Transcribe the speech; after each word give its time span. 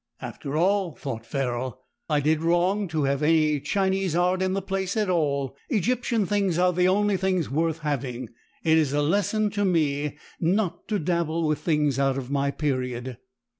"After 0.19 0.57
all," 0.57 0.95
thought 0.95 1.27
Ferrol, 1.27 1.79
"I 2.09 2.21
did 2.21 2.41
wrong 2.41 2.87
to 2.87 3.03
have 3.03 3.21
any 3.21 3.59
Chinese 3.59 4.15
art 4.15 4.41
in 4.41 4.53
the 4.53 4.61
place 4.63 4.97
at 4.97 5.11
all. 5.11 5.55
Egyptian 5.69 6.25
things 6.25 6.57
are 6.57 6.73
the 6.73 6.87
only 6.87 7.17
things 7.17 7.51
worth 7.51 7.81
having. 7.81 8.29
It 8.63 8.79
is 8.79 8.93
a 8.93 9.01
lesson 9.03 9.51
to 9.51 9.63
me 9.63 10.17
not 10.39 10.87
to 10.87 10.97
dabble 10.97 11.45
with 11.47 11.59
things 11.59 11.99
out 11.99 12.17
of 12.17 12.31
my 12.31 12.49
period." 12.49 13.19